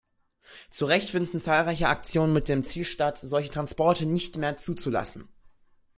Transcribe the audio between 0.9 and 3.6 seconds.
finden zahlreiche Aktionen mit dem Ziel statt, solche